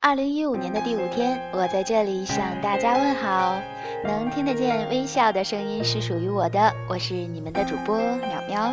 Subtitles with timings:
[0.00, 3.60] 二零一五年的第五天，我在这里向大家问好。
[4.04, 8.72] 能听得见微笑的声音是属于我的，我是你们的主播淼淼，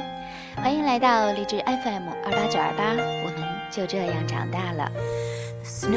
[0.56, 4.92] 欢迎来到励志 FM 二八九二八，我们就这样长大了。
[5.64, 5.92] 今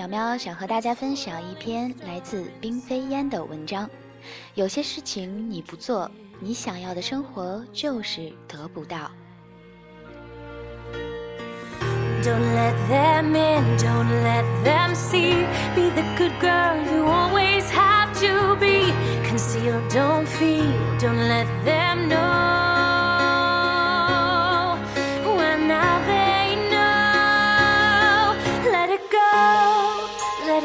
[0.00, 3.86] 天苗苗想和大家分享一篇来自冰飞烟的文章。
[4.54, 6.10] 有些事情你不做，
[6.40, 9.10] 你想要的生活就是得不到。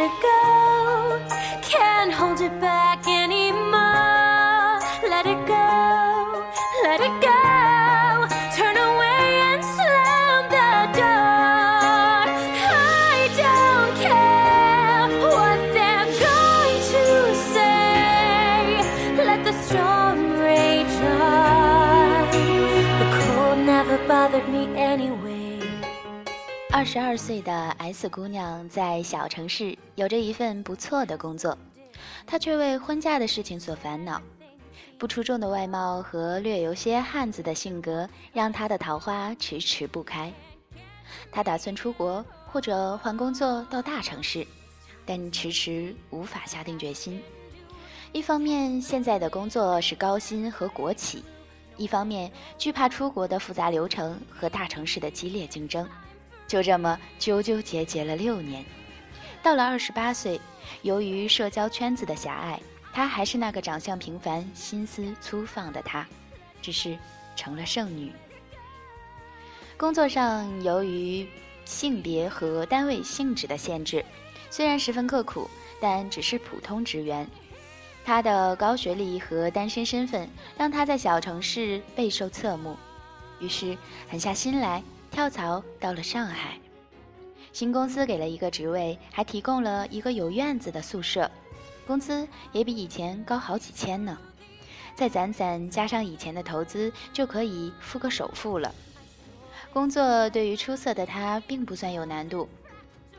[0.08, 0.45] go.
[26.86, 31.58] 十二岁的 S 姑娘在小城市有着一份不错的工作，
[32.28, 34.22] 她却为婚嫁的事情所烦恼。
[35.00, 40.32] 不出众的外貌和略有些汉子的性格，让她的桃花迟迟不开。
[41.32, 44.46] 她打算出国或者换工作到大城市，
[45.08, 47.20] 但迟迟无法下定决心。
[48.12, 51.24] 一方面，现在的工作是高薪和国企。
[51.78, 55.86] 一方面惧怕出国的复杂流程和大城市的激烈竞争，
[56.48, 58.64] 就这么纠纠结结了六年。
[59.44, 60.40] 到了二十八岁，
[60.82, 62.60] 由于社交圈子的狭隘，
[62.94, 66.08] 她还是那个长相平凡、心思粗放的她，
[66.62, 66.98] 只是
[67.36, 68.12] 成了剩女。
[69.78, 71.28] 工作上，由于
[71.66, 74.04] 性别和单位性质的限制，
[74.50, 75.50] 虽然十分刻苦，
[75.80, 77.28] 但只是普通职员。
[78.06, 82.78] 他的高学历和单身身份让他在小城市备受侧目，
[83.40, 83.76] 于是
[84.10, 84.84] 狠下心来
[85.16, 86.60] 跳槽到了上海。
[87.54, 91.32] 新公司给了一个职位，还提供了一个有院子的宿舍，
[91.88, 94.18] 工资也比以前高好几千呢。
[94.94, 98.76] 再攒攒加上以前的投资，就可以付个首付了。
[99.72, 102.50] 工作对于出色的他并不算有难度，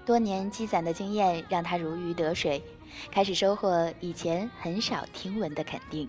[0.04, 2.62] 多年积攒的经验让他如鱼得水。
[3.10, 6.06] 开始收获以前很少听闻的肯定。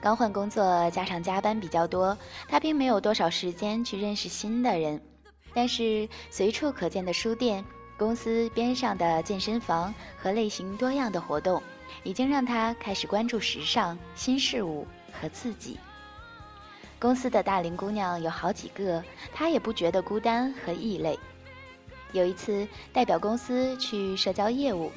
[0.00, 2.16] 刚换工作，加上加班比较多，
[2.48, 5.00] 他并没有多少时间去认识新的人。
[5.54, 7.64] 但是随处可见的书店、
[7.96, 11.62] 公司边上的健身房和类型多样的活动，
[12.04, 14.86] 已经让他开始关注时尚、新事物
[15.18, 15.78] 和自己。
[16.98, 19.02] 公司的大龄姑娘有好几个，
[19.32, 21.18] 他也不觉得孤单和异类。
[22.12, 24.92] 有一次，代表公司去社交业务。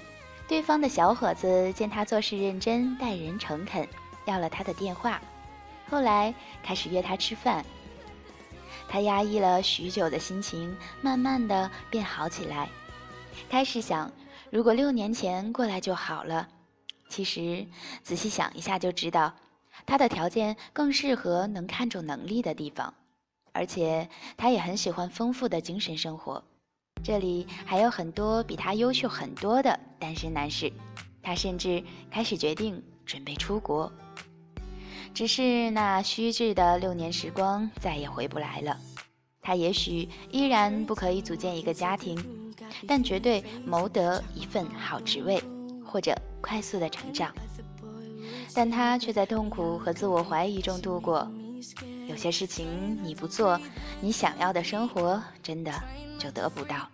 [0.48, 3.88] 对方的小伙子见他做事认真、待人诚恳，
[4.30, 5.20] 要了他的电话，
[5.90, 7.66] 后来开始约他吃饭。
[8.88, 12.70] 他压抑了许久的心情，慢慢的变好起来。
[13.50, 14.12] 开始想，
[14.52, 16.48] 如果六年前过来就好了。
[17.08, 17.66] 其实
[18.04, 19.34] 仔细想一下就知道，
[19.88, 22.94] 他的条件更适合能看重能力的地方，
[23.52, 24.08] 而且
[24.38, 26.44] 他也很喜欢丰富的精神生活。
[27.04, 30.72] 这里还有很多比他优秀很多的单身男士，
[31.24, 33.92] 他甚至开始决定准备出国。
[35.14, 38.78] 只是那虚掷的六年时光再也回不来了。
[39.42, 42.18] 他也许依然不可以组建一个家庭，
[42.88, 45.42] 但绝对谋得一份好职位，
[45.86, 47.34] 或者快速的成长。
[48.54, 51.30] 但他却在痛苦和自我怀疑中度过。
[52.08, 53.60] 有些事情你不做，
[54.02, 55.72] 你想要的生活真的。
[56.20, 56.86] 就得不到。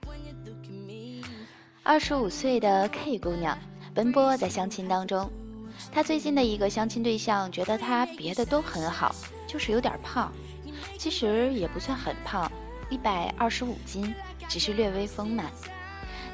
[1.81, 3.57] 二十五岁的 K 姑娘
[3.91, 5.27] 奔波在相亲当中，
[5.91, 9.15] 她最近的一个相亲对象觉得她别的都很好，
[9.47, 10.31] 就是有点胖。
[10.97, 12.51] 其实也不算很胖，
[12.89, 14.13] 一百二十五斤，
[14.47, 15.51] 只是略微丰满。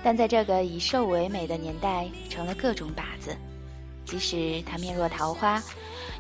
[0.04, 3.36] 但在这个以瘦为美的年代，成了各种靶子。
[4.06, 5.62] 即使她面若桃花，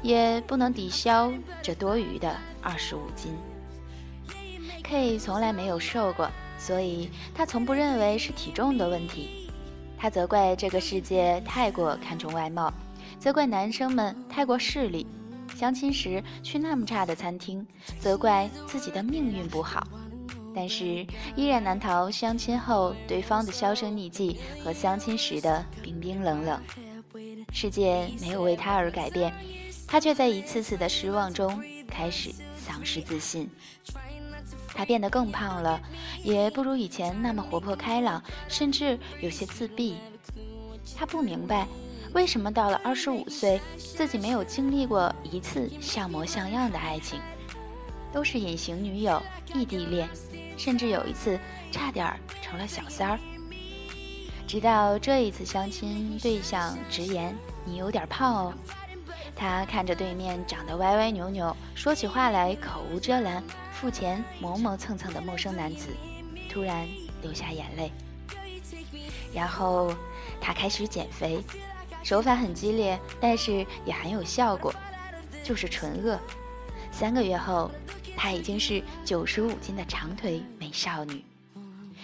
[0.02, 1.32] 也不能抵消
[1.62, 3.36] 这多余的二十五斤。
[4.84, 6.30] K 从来没有瘦过。
[6.58, 9.50] 所以，他从不认为是体重的问题。
[9.98, 12.72] 他责怪这个世界太过看重外貌，
[13.22, 15.06] 责怪男生们太过势利，
[15.56, 17.64] 相亲时去那么差的餐厅，
[18.00, 19.88] 责怪自己的命运不好。
[20.56, 26.60] 但是依然难逃相亲后对方的销声匿迹和相亲时的冰冰冷冷。
[27.54, 29.32] 世界没有为他而改变，
[29.88, 33.48] 他却在一次次的失望中开始丧失自信。
[34.74, 35.80] 他变得更胖了，
[36.24, 39.98] 也不如以前那么活泼开朗，甚至有些自闭。
[40.96, 41.68] 他不明白，
[42.14, 47.20] 为什么到了二十五岁，自己没有经历过一次像模像样的爱情，
[48.12, 49.22] 都是隐形女友、
[49.54, 50.10] 异地恋，
[50.58, 51.40] 甚至有一次
[51.72, 53.20] 差点成了小三儿。
[54.46, 58.54] 直到这一次相亲对象直言：“你有点胖哦。”
[59.34, 63.42] 他看着对面长得歪歪扭扭、说起话来口无遮拦、
[63.72, 65.88] 付钱磨磨蹭蹭的陌生男子，
[66.50, 66.86] 突然
[67.22, 67.90] 流下眼泪。
[69.34, 69.96] 然后
[70.42, 71.42] 他开始减肥，
[72.04, 74.74] 手法很激烈，但是也很有效果，
[75.44, 76.20] 就是纯饿。
[76.92, 77.72] 三个月后，
[78.18, 81.24] 她已经是九十五斤的长腿美少女。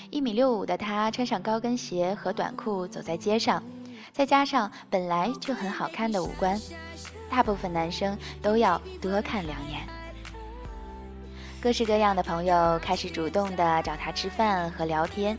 [0.09, 3.61] 一米六五的她穿上高跟鞋和短裤走在街上，
[4.13, 6.59] 再加上本来就很好看的五官。
[7.29, 9.81] 大部分男生都要多看两眼。
[11.59, 15.37] 各式各样的朋友开始主动的找她吃饭和聊天，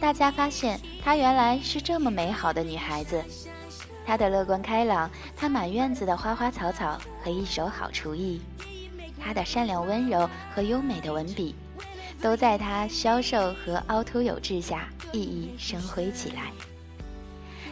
[0.00, 3.22] 大家发现她原来是这么美好的女孩子。
[4.04, 8.40] 她的乐观开朗，她满院子的花花草草和一手好厨艺，
[9.20, 11.54] 她的善良温柔和优美的文笔，
[12.20, 16.52] 都在她消瘦和凹凸有致下熠熠生辉起来。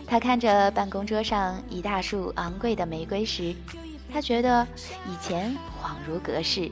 [0.07, 3.55] 他看着办公桌上一大束昂贵的玫瑰时，
[4.13, 4.67] 他觉得
[5.07, 6.69] 以前恍如隔世。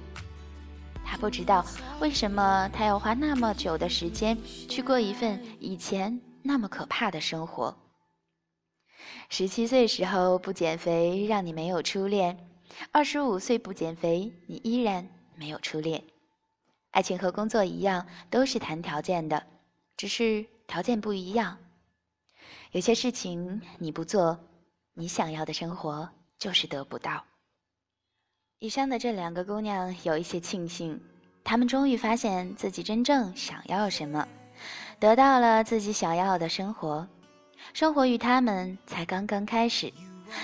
[1.05, 1.65] 他不知道
[2.01, 4.37] 为什么他要花那么久的时间
[4.69, 7.73] 去过一份以前那么可怕的生活。
[9.29, 12.37] 十七岁时候不减肥，让你没有初恋；
[12.93, 16.05] 二十五岁不减肥，你依然没有初恋。
[16.91, 19.47] 爱情和工作一样，都是谈条件的，
[19.97, 21.59] 只是条件不一样。
[22.73, 24.39] 有些事情你不做，
[24.95, 26.09] 你想要的生活
[26.39, 27.25] 就是得不到。
[28.59, 31.01] 以上的这两个姑娘有一些庆幸，
[31.45, 34.27] 她们终于发现自己真正想要什么，
[34.99, 37.07] 得到了自己想要的生活。
[37.73, 39.93] 生活与他们才刚刚开始，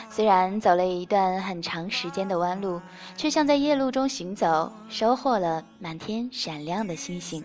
[0.08, 2.80] 虽然走了一段很长时间的弯路，
[3.16, 7.44] 却像在夜路中行走，收获了满天闪亮的星星，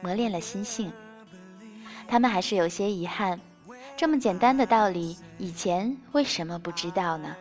[0.00, 0.92] 磨练了心性。
[2.08, 3.40] 他们还是有些遗憾。
[3.96, 7.36] 这么简单的道理，以前为什么不知道呢？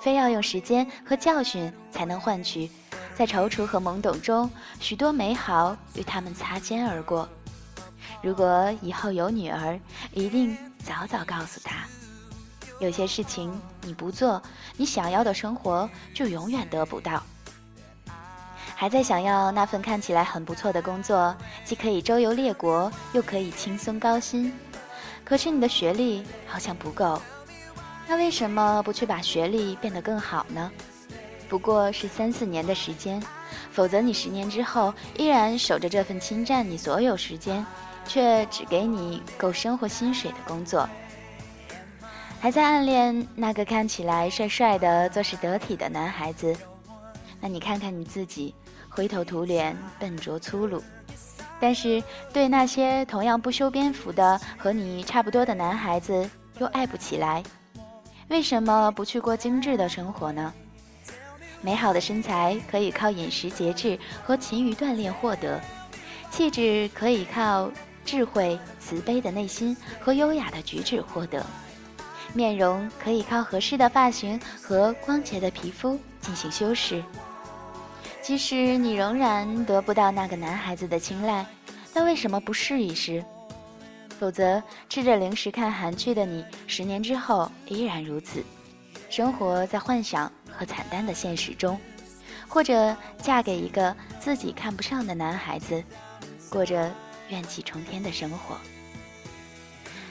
[0.00, 2.70] 非要用时间和教训才能换取，
[3.16, 4.48] 在踌躇和懵懂中，
[4.78, 7.28] 许多美好与他们擦肩而过。
[8.22, 9.78] 如果以后有女儿，
[10.12, 10.56] 一定
[10.88, 11.84] 早早告诉他：
[12.80, 13.52] 有些事情
[13.82, 14.42] 你不做，
[14.74, 17.22] 你想要的生活就永远得不到。
[18.74, 24.50] 还在想要那份看起来很不错的工作，既可以周游列国，又可以轻松高薪。
[25.26, 27.20] 可是你的学历好像不够，
[28.08, 30.72] 那为什么不去把学历变得更好呢？
[31.50, 33.22] 不过是三四年的时间，
[33.70, 37.64] 否则你十年之后依然守着这份侵占你所有时间，
[38.08, 40.88] 却只给你够生活薪水的工作。
[42.40, 46.56] 还在暗恋那个看起来帅帅的、做事得体的男孩子，
[47.40, 48.54] 那你看看你自己，
[48.88, 50.82] 灰头土脸、笨拙粗鲁。
[51.60, 52.02] 但是，
[52.32, 57.42] 对那些同样不修边幅的和你差不多的男孩子，又爱不起来。
[58.28, 60.52] 为什么不去过精致的生活呢？
[61.60, 65.60] 美好的身材可以靠饮食节制和勤于锻炼获得，
[66.30, 67.68] 气质可以靠
[68.08, 71.44] 智慧、慈悲的内心和优雅的举止获得，
[72.32, 77.04] 面容可以靠合适的发型和光洁的皮肤进行修饰。
[78.22, 81.44] 即使你仍然得不到那个男孩子的青睐，
[81.92, 83.22] 那为什么不试一试？
[84.18, 88.42] 否则，吃着零食看韩剧的你，十年之后依然如此，
[89.10, 91.78] 生活在幻想和惨淡的现实中，
[92.48, 95.84] 或者嫁给一个自己看不上的男孩子，
[96.48, 96.90] 过着
[97.28, 98.56] 怨气冲天的生活。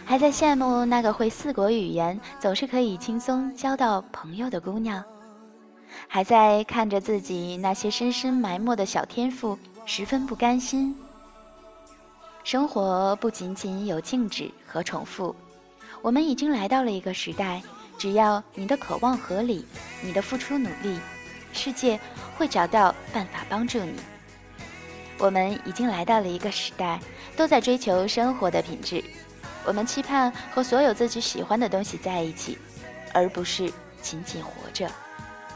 [0.06, 5.04] 还在羡慕那个会四国语言，总是可以轻松交到朋友的姑娘。
[6.08, 10.96] 还在看着自己那些深深埋没的小天赋，十分不甘心。
[12.44, 15.36] 生活不仅仅有静止和重复，
[16.02, 17.62] 我们已经来到了一个时代，
[17.98, 19.66] 只要你的渴望合理，
[20.02, 20.98] 你的付出努力，
[21.52, 22.00] 世界
[22.38, 23.96] 会找到办法帮助你。
[25.20, 27.00] 我们已经来到了一个时代，
[27.36, 29.04] 都在追求生活的品质，
[29.66, 32.58] 我们期盼和所有自己喜欢的东西在一起，
[33.14, 33.72] 而不是
[34.02, 34.90] 仅仅活着。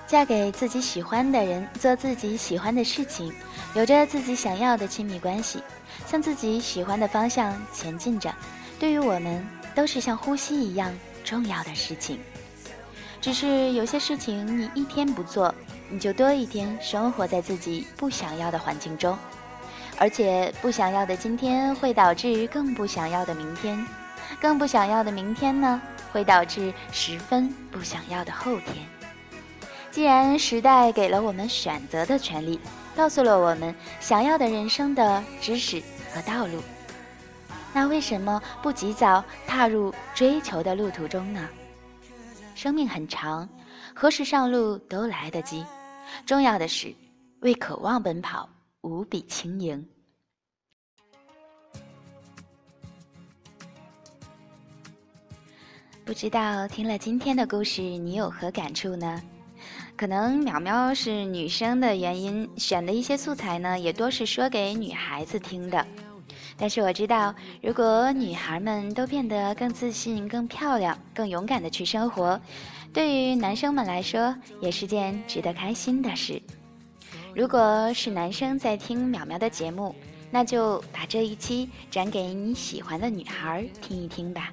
[0.08, 3.34] 嫁给自己喜欢的人，做自己喜欢的事情，
[3.74, 5.64] 有着自己想要的亲密关系，
[6.06, 8.34] 向自己喜欢的方向前进着，
[8.78, 12.20] 对于我们都是像呼吸一样重要的事情。
[13.22, 15.54] 只是有些事情你一天不做，
[15.90, 19.18] 你就多一天生活在自己不想要的环境中，
[20.02, 23.86] 而且不想要的今天会导致更不想要的明天，
[24.42, 25.80] 更不想要的明天呢，
[26.12, 28.78] 会导致十分不想要的后天。
[29.92, 32.60] 既然时代给了我们选择的权利，
[32.96, 35.80] 告诉了我们想要的人生的知识
[36.12, 36.64] 和道路，
[37.72, 41.48] 那为什么不及早踏入追求的路途中呢？
[42.56, 43.48] 生命很长，
[43.94, 45.64] 何时上路都来得及。
[46.26, 46.92] 重要的是，
[47.42, 48.50] 为渴望奔跑，
[48.82, 49.88] 无比轻盈。
[56.04, 59.22] 不知道听了今天的故事，你有何感触呢？
[59.96, 65.86] 可能淼淼是女生的原因，选的一些素材呢，也多是说给女孩子听的。
[66.58, 72.40] 但是我知道，如果女孩们都变得更自信、更漂亮、更勇敢的去生活，
[72.92, 76.42] 对于男生们来说也是件值得开心的事。
[77.34, 79.96] 如果是男生在听淼淼的节目，
[80.30, 84.52] 那就把这一期转给你喜欢的女孩听一听吧。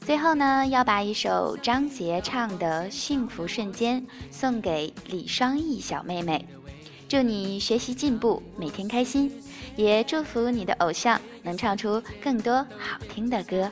[0.00, 6.46] 最后呢，要把一首张杰唱的《幸福瞬间》送给李双翼小妹妹，
[7.08, 9.32] 祝你学习进步，每天开心，
[9.74, 13.68] 也祝福你的偶像能唱出更多好听的歌。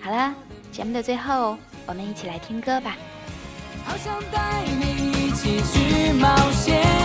[0.00, 0.34] 好啦，
[0.72, 2.96] 节目的最后，我们一起来听歌吧。
[3.84, 4.87] 好想带你
[5.38, 6.97] 一起去冒险，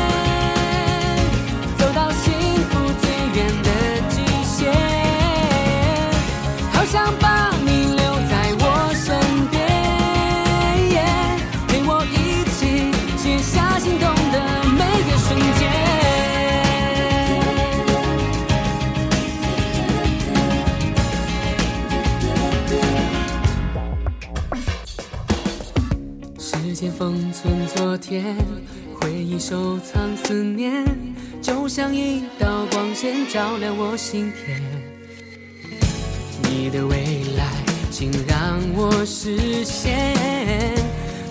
[26.89, 28.35] 封存昨天，
[28.99, 30.85] 回忆收藏思念，
[31.41, 34.61] 就像一道光线照亮我心田。
[36.43, 37.45] 你的未来，
[37.91, 40.15] 请让我实现，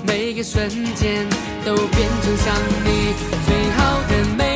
[0.07, 1.27] 每个瞬间
[1.65, 2.55] 都变成想
[2.85, 3.15] 你
[3.47, 4.52] 最好的美。